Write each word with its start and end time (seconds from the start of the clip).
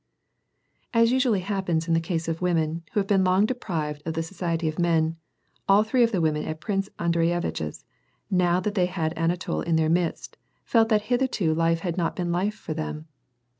As 0.95 1.11
usually 1.11 1.41
happens 1.41 1.87
in 1.87 1.93
the 1.93 1.99
case 1.99 2.27
of 2.27 2.41
women, 2.41 2.81
who 2.91 2.99
have 2.99 3.05
been 3.05 3.23
longed 3.23 3.49
deprived 3.49 4.01
of 4.03 4.15
the 4.15 4.23
society 4.23 4.67
of 4.67 4.79
men, 4.79 5.15
all 5.69 5.83
three 5.83 6.01
of 6.01 6.11
the 6.11 6.21
women 6.21 6.43
at 6.43 6.59
Prince 6.59 6.89
Andreyevitch's, 6.97 7.85
now 8.31 8.59
that 8.61 8.73
they 8.73 8.87
had 8.87 9.15
Anatol 9.15 9.61
in 9.61 9.75
their 9.75 9.89
midst, 9.89 10.37
felt 10.65 10.89
that 10.89 11.03
hitherto 11.03 11.53
life 11.53 11.81
had 11.81 11.97
not 11.97 12.15
been 12.15 12.31
life 12.31 12.55
for 12.55 12.73
them. 12.73 13.09